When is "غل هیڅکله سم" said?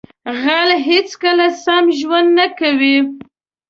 0.41-1.85